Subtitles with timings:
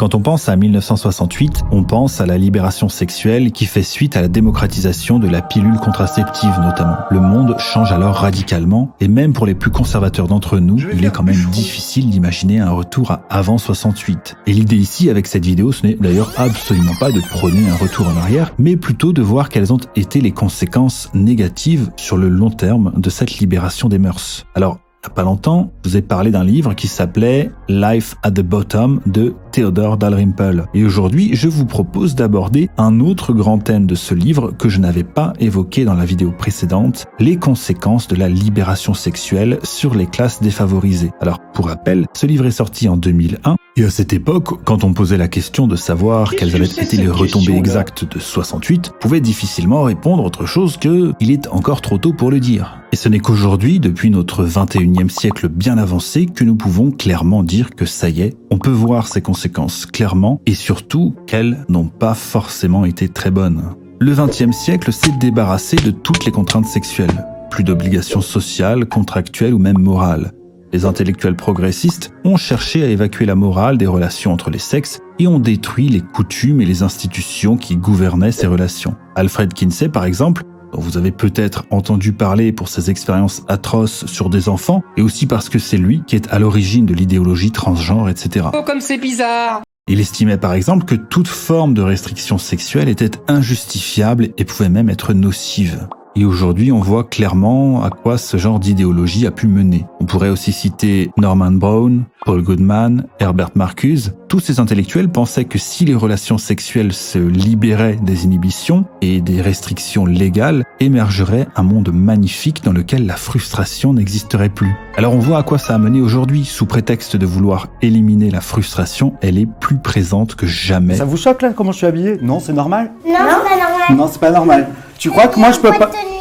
[0.00, 4.22] Quand on pense à 1968, on pense à la libération sexuelle qui fait suite à
[4.22, 6.96] la démocratisation de la pilule contraceptive notamment.
[7.10, 11.10] Le monde change alors radicalement et même pour les plus conservateurs d'entre nous, il est
[11.10, 14.38] quand même difficile d'imaginer un retour à avant 68.
[14.46, 18.08] Et l'idée ici avec cette vidéo, ce n'est d'ailleurs absolument pas de prôner un retour
[18.08, 22.48] en arrière, mais plutôt de voir quelles ont été les conséquences négatives sur le long
[22.48, 24.46] terme de cette libération des mœurs.
[24.54, 28.16] Alors, il n'y a pas longtemps, je vous ai parlé d'un livre qui s'appelait Life
[28.22, 30.66] at the Bottom de Theodore Dalrymple.
[30.74, 34.78] Et aujourd'hui, je vous propose d'aborder un autre grand thème de ce livre que je
[34.78, 40.06] n'avais pas évoqué dans la vidéo précédente, les conséquences de la libération sexuelle sur les
[40.06, 41.12] classes défavorisées.
[41.22, 44.92] Alors, pour rappel, ce livre est sorti en 2001 et à cette époque, quand on
[44.92, 49.20] posait la question de savoir quelles avaient été les retombées exactes de 68, on pouvait
[49.20, 52.78] difficilement répondre autre chose que il est encore trop tôt pour le dire.
[52.92, 57.70] Et ce n'est qu'aujourd'hui, depuis notre 21e siècle bien avancé, que nous pouvons clairement dire
[57.70, 62.14] que ça y est, on peut voir ces conséquences clairement et surtout qu'elles n'ont pas
[62.14, 63.62] forcément été très bonnes.
[63.98, 67.26] Le 20e siècle s'est débarrassé de toutes les contraintes sexuelles.
[67.50, 70.32] Plus d'obligations sociales, contractuelles ou même morales.
[70.72, 75.26] Les intellectuels progressistes ont cherché à évacuer la morale des relations entre les sexes et
[75.26, 78.94] ont détruit les coutumes et les institutions qui gouvernaient ces relations.
[79.16, 84.30] Alfred Kinsey, par exemple, dont vous avez peut-être entendu parler pour ses expériences atroces sur
[84.30, 88.08] des enfants, et aussi parce que c'est lui qui est à l'origine de l'idéologie transgenre,
[88.08, 88.46] etc.
[88.54, 93.10] Oh, comme c'est bizarre Il estimait par exemple que toute forme de restriction sexuelle était
[93.26, 95.88] injustifiable et pouvait même être nocive.
[96.16, 99.86] Et aujourd'hui, on voit clairement à quoi ce genre d'idéologie a pu mener.
[100.00, 104.14] On pourrait aussi citer Norman Brown, Paul Goodman, Herbert Marcuse.
[104.28, 109.40] Tous ces intellectuels pensaient que si les relations sexuelles se libéraient des inhibitions et des
[109.40, 114.74] restrictions légales, émergerait un monde magnifique dans lequel la frustration n'existerait plus.
[114.96, 116.44] Alors on voit à quoi ça a mené aujourd'hui.
[116.44, 120.96] Sous prétexte de vouloir éliminer la frustration, elle est plus présente que jamais.
[120.96, 122.18] Ça vous choque là comment je suis habillé?
[122.20, 122.90] Non, c'est normal?
[123.06, 123.96] Non, c'est pas normal.
[123.96, 124.68] Non, c'est pas normal.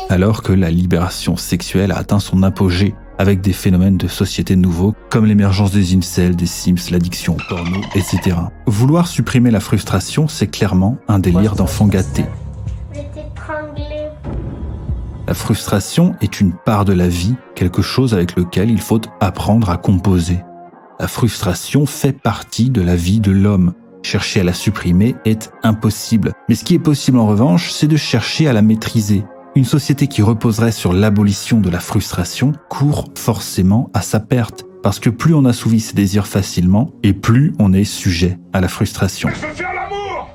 [0.09, 4.95] Alors que la libération sexuelle a atteint son apogée avec des phénomènes de société nouveaux
[5.09, 8.38] comme l'émergence des incels, des sims, l'addiction au porno, etc.
[8.67, 12.23] Vouloir supprimer la frustration, c'est clairement un délire d'enfant gâté.
[15.28, 19.69] La frustration est une part de la vie, quelque chose avec lequel il faut apprendre
[19.69, 20.40] à composer.
[21.01, 23.73] La frustration fait partie de la vie de l'homme.
[24.03, 26.33] Chercher à la supprimer est impossible.
[26.47, 29.23] Mais ce qui est possible en revanche, c'est de chercher à la maîtriser,
[29.55, 34.99] une société qui reposerait sur l'abolition de la frustration court forcément à sa perte, parce
[34.99, 39.29] que plus on assouvit ses désirs facilement, et plus on est sujet à la frustration.
[39.29, 40.29] Je veux faire l'amour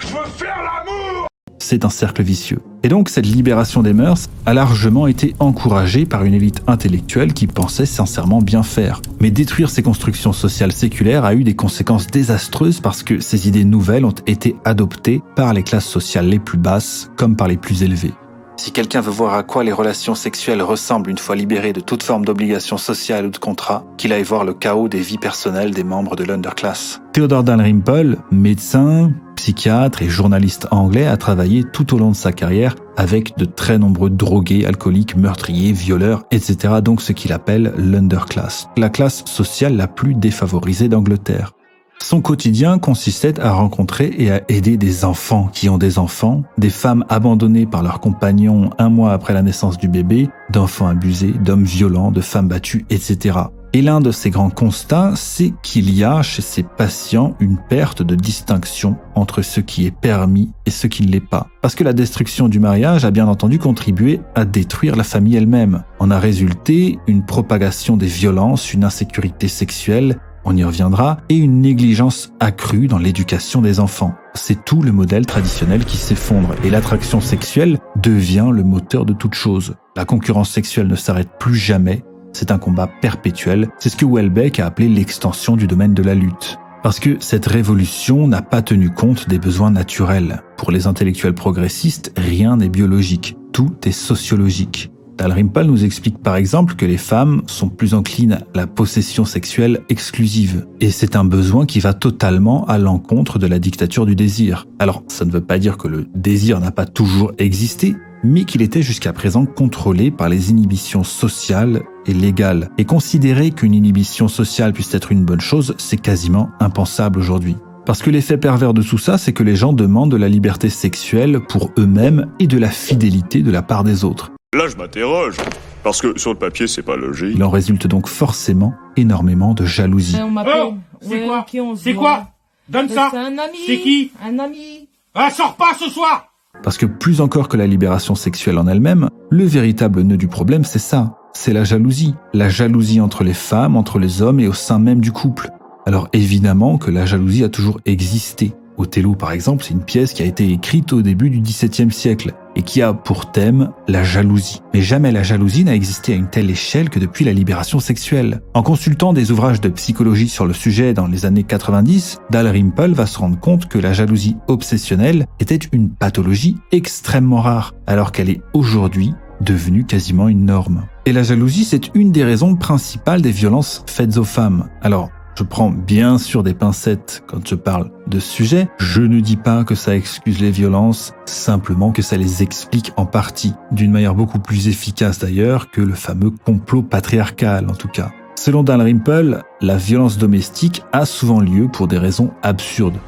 [0.00, 1.28] Je veux faire l'amour
[1.68, 2.60] C'est un cercle vicieux.
[2.84, 7.48] Et donc cette libération des mœurs a largement été encouragée par une élite intellectuelle qui
[7.48, 9.02] pensait sincèrement bien faire.
[9.18, 13.64] Mais détruire ces constructions sociales séculaires a eu des conséquences désastreuses parce que ces idées
[13.64, 17.82] nouvelles ont été adoptées par les classes sociales les plus basses comme par les plus
[17.82, 18.14] élevées.
[18.56, 22.02] Si quelqu'un veut voir à quoi les relations sexuelles ressemblent une fois libérées de toute
[22.02, 25.84] forme d'obligation sociale ou de contrat, qu'il aille voir le chaos des vies personnelles des
[25.84, 27.00] membres de l'underclass.
[27.12, 32.76] Theodore Dalrymple, médecin, psychiatre et journaliste anglais, a travaillé tout au long de sa carrière
[32.96, 36.76] avec de très nombreux drogués, alcooliques, meurtriers, violeurs, etc.
[36.82, 41.52] Donc ce qu'il appelle l'underclass, la classe sociale la plus défavorisée d'Angleterre.
[41.98, 46.70] Son quotidien consistait à rencontrer et à aider des enfants qui ont des enfants, des
[46.70, 51.64] femmes abandonnées par leurs compagnons un mois après la naissance du bébé, d'enfants abusés, d'hommes
[51.64, 53.38] violents, de femmes battues, etc.
[53.72, 58.02] Et l'un de ces grands constats, c'est qu'il y a chez ces patients une perte
[58.02, 61.48] de distinction entre ce qui est permis et ce qui ne l'est pas.
[61.60, 65.82] Parce que la destruction du mariage a bien entendu contribué à détruire la famille elle-même.
[65.98, 71.60] En a résulté une propagation des violences, une insécurité sexuelle on y reviendra, et une
[71.60, 74.14] négligence accrue dans l'éducation des enfants.
[74.34, 79.34] C'est tout le modèle traditionnel qui s'effondre et l'attraction sexuelle devient le moteur de toute
[79.34, 79.74] chose.
[79.96, 84.60] La concurrence sexuelle ne s'arrête plus jamais, c'est un combat perpétuel, c'est ce que Welbeck
[84.60, 86.58] a appelé l'extension du domaine de la lutte.
[86.82, 90.42] Parce que cette révolution n'a pas tenu compte des besoins naturels.
[90.56, 94.92] Pour les intellectuels progressistes, rien n'est biologique, tout est sociologique.
[95.16, 99.80] Dalrymple nous explique par exemple que les femmes sont plus enclines à la possession sexuelle
[99.88, 100.66] exclusive.
[100.80, 104.66] Et c'est un besoin qui va totalement à l'encontre de la dictature du désir.
[104.78, 108.60] Alors, ça ne veut pas dire que le désir n'a pas toujours existé, mais qu'il
[108.60, 112.70] était jusqu'à présent contrôlé par les inhibitions sociales et légales.
[112.76, 117.56] Et considérer qu'une inhibition sociale puisse être une bonne chose, c'est quasiment impensable aujourd'hui.
[117.86, 120.68] Parce que l'effet pervers de tout ça, c'est que les gens demandent de la liberté
[120.68, 124.32] sexuelle pour eux-mêmes et de la fidélité de la part des autres.
[124.56, 125.36] Là, je m'interroge.
[125.84, 127.32] Parce que sur le papier, c'est pas logique.
[127.34, 130.16] Il en résulte donc forcément énormément de jalousie.
[130.22, 130.62] on m'appelle.
[130.64, 131.44] Oh C'est Ouais, quoi
[131.76, 132.02] C'est voit.
[132.02, 132.28] quoi
[132.70, 133.58] Donne Mais ça C'est un ami.
[133.66, 134.88] C'est qui Un ami.
[135.14, 136.28] Ah, sors pas ce soir
[136.62, 140.64] Parce que plus encore que la libération sexuelle en elle-même, le véritable nœud du problème,
[140.64, 141.18] c'est ça.
[141.34, 142.14] C'est la jalousie.
[142.32, 145.50] La jalousie entre les femmes, entre les hommes et au sein même du couple.
[145.84, 148.54] Alors évidemment que la jalousie a toujours existé.
[148.78, 152.34] Othello, par exemple, c'est une pièce qui a été écrite au début du XVIIe siècle
[152.54, 154.62] et qui a pour thème la jalousie.
[154.72, 158.40] Mais jamais la jalousie n'a existé à une telle échelle que depuis la libération sexuelle.
[158.54, 163.06] En consultant des ouvrages de psychologie sur le sujet dans les années 90, Dalrymple va
[163.06, 168.40] se rendre compte que la jalousie obsessionnelle était une pathologie extrêmement rare, alors qu'elle est
[168.54, 170.86] aujourd'hui devenue quasiment une norme.
[171.04, 174.68] Et la jalousie, c'est une des raisons principales des violences faites aux femmes.
[174.80, 178.68] Alors, je prends bien sûr des pincettes quand je parle de ce sujet.
[178.78, 183.04] Je ne dis pas que ça excuse les violences, simplement que ça les explique en
[183.06, 188.10] partie, d'une manière beaucoup plus efficace d'ailleurs que le fameux complot patriarcal en tout cas.
[188.36, 192.98] Selon Dalrymple, la violence domestique a souvent lieu pour des raisons absurdes.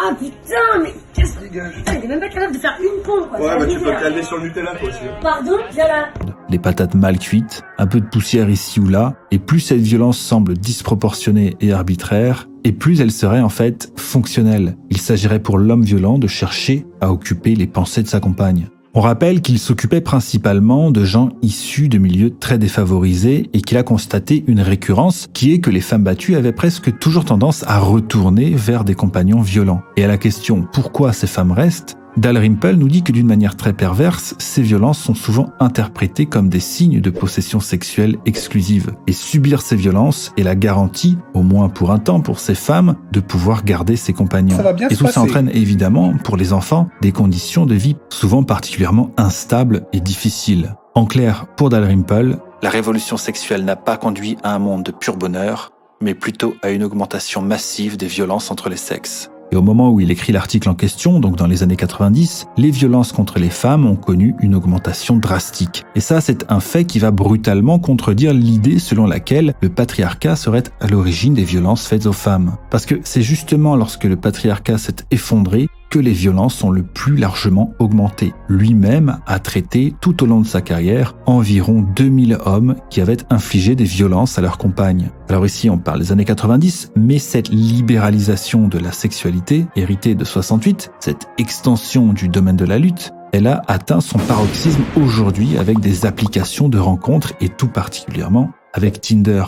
[0.00, 1.74] Ah putain, mais qu'est-ce que.
[1.76, 3.40] Putain, il est même pas capable de faire une pompe quoi.
[3.40, 4.98] Ouais, bah tu peux te calmer sur le Nutella toi aussi.
[5.04, 5.18] hein.
[5.20, 6.08] Pardon, viens là.
[6.48, 10.18] Les patates mal cuites, un peu de poussière ici ou là, et plus cette violence
[10.18, 14.76] semble disproportionnée et arbitraire, et plus elle serait en fait fonctionnelle.
[14.90, 18.68] Il s'agirait pour l'homme violent de chercher à occuper les pensées de sa compagne.
[18.94, 23.82] On rappelle qu'il s'occupait principalement de gens issus de milieux très défavorisés et qu'il a
[23.82, 28.50] constaté une récurrence qui est que les femmes battues avaient presque toujours tendance à retourner
[28.50, 29.82] vers des compagnons violents.
[29.96, 33.72] Et à la question pourquoi ces femmes restent, Dalrymple nous dit que d'une manière très
[33.72, 38.92] perverse, ces violences sont souvent interprétées comme des signes de possession sexuelle exclusive.
[39.06, 42.96] Et subir ces violences est la garantie, au moins pour un temps pour ces femmes,
[43.12, 44.56] de pouvoir garder ses compagnons.
[44.56, 47.96] Ça va bien Et tout ça entraîne évidemment, pour les enfants, des conditions de vie
[48.10, 50.74] souvent particulièrement instables et difficiles.
[50.96, 55.16] En clair, pour Dalrymple, la révolution sexuelle n'a pas conduit à un monde de pur
[55.16, 55.70] bonheur,
[56.00, 59.30] mais plutôt à une augmentation massive des violences entre les sexes.
[59.50, 62.70] Et au moment où il écrit l'article en question, donc dans les années 90, les
[62.70, 65.84] violences contre les femmes ont connu une augmentation drastique.
[65.94, 70.64] Et ça, c'est un fait qui va brutalement contredire l'idée selon laquelle le patriarcat serait
[70.80, 72.56] à l'origine des violences faites aux femmes.
[72.70, 77.16] Parce que c'est justement lorsque le patriarcat s'est effondré que les violences ont le plus
[77.16, 78.34] largement augmenté.
[78.48, 83.74] Lui-même a traité tout au long de sa carrière environ 2000 hommes qui avaient infligé
[83.74, 85.10] des violences à leurs compagnes.
[85.28, 90.24] Alors ici on parle des années 90, mais cette libéralisation de la sexualité héritée de
[90.24, 95.80] 68, cette extension du domaine de la lutte, elle a atteint son paroxysme aujourd'hui avec
[95.80, 99.44] des applications de rencontres et tout particulièrement avec Tinder.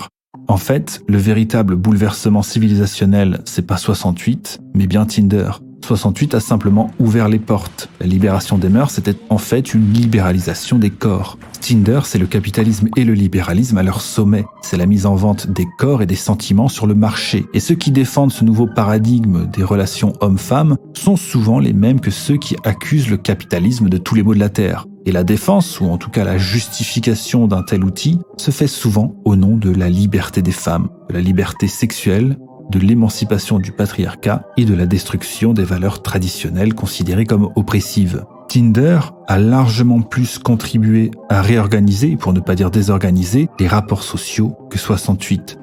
[0.49, 5.51] En fait, le véritable bouleversement civilisationnel, c'est pas 68, mais bien Tinder.
[5.83, 7.89] 68 a simplement ouvert les portes.
[8.01, 11.39] La libération des mœurs, c'était en fait une libéralisation des corps.
[11.61, 14.45] Tinder, c'est le capitalisme et le libéralisme à leur sommet.
[14.63, 17.47] C'est la mise en vente des corps et des sentiments sur le marché.
[17.55, 22.11] Et ceux qui défendent ce nouveau paradigme des relations hommes-femmes sont souvent les mêmes que
[22.11, 24.87] ceux qui accusent le capitalisme de tous les maux de la terre.
[25.07, 29.15] Et la défense, ou en tout cas la justification d'un tel outil, se fait souvent
[29.25, 32.39] au nom de la liberté des femmes, de la liberté sexuelle,
[32.71, 38.25] de l'émancipation du patriarcat et de la destruction des valeurs traditionnelles considérées comme oppressives.
[38.49, 44.57] Tinder a largement plus contribué à réorganiser, pour ne pas dire désorganiser, les rapports sociaux
[44.71, 45.57] que 68.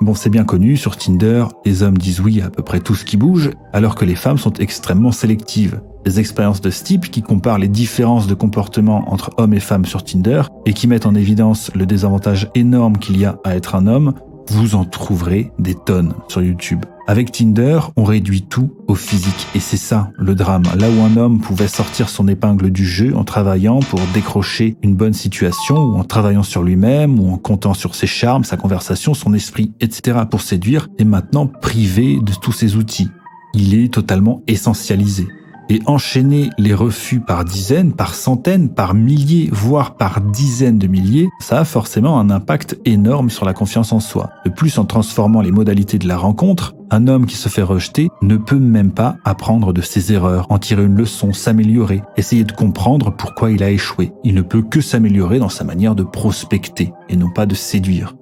[0.00, 3.04] Bon, c'est bien connu, sur Tinder, les hommes disent oui à peu près tout ce
[3.04, 5.80] qui bouge, alors que les femmes sont extrêmement sélectives.
[6.04, 9.86] Des expériences de ce type qui comparent les différences de comportement entre hommes et femmes
[9.86, 13.76] sur Tinder et qui mettent en évidence le désavantage énorme qu'il y a à être
[13.76, 14.14] un homme,
[14.48, 16.84] vous en trouverez des tonnes sur YouTube.
[17.06, 19.46] Avec Tinder, on réduit tout au physique.
[19.54, 20.62] Et c'est ça le drame.
[20.78, 24.94] Là où un homme pouvait sortir son épingle du jeu en travaillant pour décrocher une
[24.94, 29.12] bonne situation, ou en travaillant sur lui-même, ou en comptant sur ses charmes, sa conversation,
[29.12, 30.20] son esprit, etc.
[30.30, 33.10] pour séduire, est maintenant privé de tous ces outils.
[33.52, 35.28] Il est totalement essentialisé.
[35.70, 41.28] Et enchaîner les refus par dizaines, par centaines, par milliers, voire par dizaines de milliers,
[41.40, 44.30] ça a forcément un impact énorme sur la confiance en soi.
[44.44, 48.08] De plus, en transformant les modalités de la rencontre, un homme qui se fait rejeter
[48.22, 52.52] ne peut même pas apprendre de ses erreurs, en tirer une leçon, s'améliorer, essayer de
[52.52, 54.12] comprendre pourquoi il a échoué.
[54.22, 58.14] Il ne peut que s'améliorer dans sa manière de prospecter, et non pas de séduire.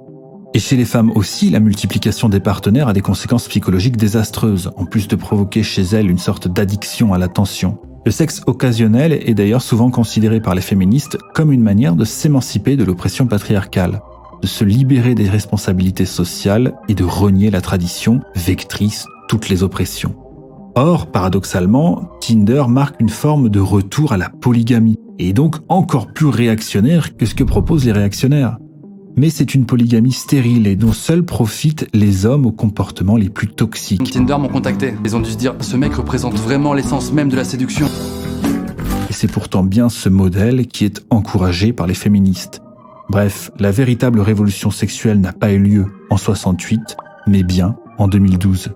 [0.55, 4.85] Et chez les femmes aussi, la multiplication des partenaires a des conséquences psychologiques désastreuses, en
[4.85, 7.79] plus de provoquer chez elles une sorte d'addiction à l'attention.
[8.05, 12.77] Le sexe occasionnel est d'ailleurs souvent considéré par les féministes comme une manière de s'émanciper
[12.77, 14.03] de l'oppression patriarcale,
[14.43, 20.15] de se libérer des responsabilités sociales et de renier la tradition, vectrice toutes les oppressions.
[20.75, 26.27] Or, paradoxalement, Tinder marque une forme de retour à la polygamie, et donc encore plus
[26.27, 28.59] réactionnaire que ce que proposent les réactionnaires.
[29.16, 33.49] Mais c'est une polygamie stérile et dont seuls profitent les hommes aux comportements les plus
[33.49, 34.11] toxiques.
[34.11, 34.95] Tinder m'ont contacté.
[35.04, 37.87] Ils ont dû se dire, ce mec représente vraiment l'essence même de la séduction.
[39.11, 42.62] Et c'est pourtant bien ce modèle qui est encouragé par les féministes.
[43.11, 48.71] Bref, la véritable révolution sexuelle n'a pas eu lieu en 68, mais bien en 2012.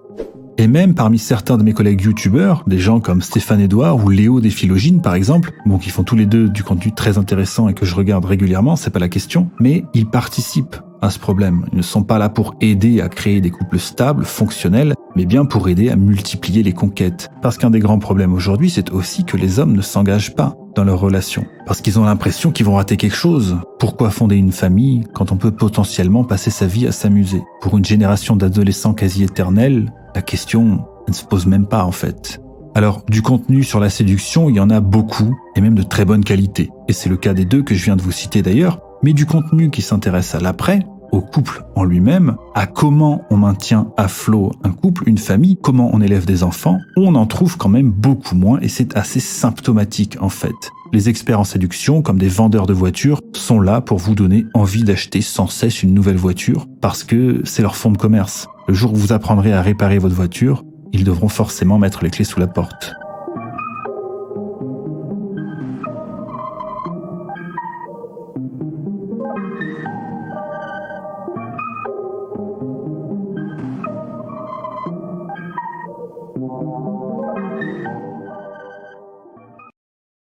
[0.58, 4.40] Et même parmi certains de mes collègues youtubeurs, des gens comme Stéphane Edouard ou Léo
[4.40, 7.74] des Philogines par exemple, bon qui font tous les deux du contenu très intéressant et
[7.74, 11.66] que je regarde régulièrement, c'est pas la question, mais ils participent à ce problème.
[11.72, 15.44] Ils ne sont pas là pour aider à créer des couples stables, fonctionnels, mais bien
[15.44, 17.30] pour aider à multiplier les conquêtes.
[17.42, 20.84] Parce qu'un des grands problèmes aujourd'hui, c'est aussi que les hommes ne s'engagent pas dans
[20.84, 21.44] leurs relations.
[21.66, 23.56] Parce qu'ils ont l'impression qu'ils vont rater quelque chose.
[23.78, 27.42] Pourquoi fonder une famille quand on peut potentiellement passer sa vie à s'amuser?
[27.60, 32.40] Pour une génération d'adolescents quasi éternels, la question ne se pose même pas en fait.
[32.74, 36.06] Alors, du contenu sur la séduction, il y en a beaucoup, et même de très
[36.06, 36.70] bonne qualité.
[36.88, 39.26] Et c'est le cas des deux que je viens de vous citer d'ailleurs, mais du
[39.26, 44.52] contenu qui s'intéresse à l'après, au couple en lui-même, à comment on maintient à flot
[44.64, 48.36] un couple, une famille, comment on élève des enfants, on en trouve quand même beaucoup
[48.36, 50.72] moins et c'est assez symptomatique en fait.
[50.94, 54.82] Les experts en séduction, comme des vendeurs de voitures, sont là pour vous donner envie
[54.82, 58.48] d'acheter sans cesse une nouvelle voiture parce que c'est leur fonds de commerce.
[58.68, 62.24] Le jour où vous apprendrez à réparer votre voiture, ils devront forcément mettre les clés
[62.24, 62.94] sous la porte.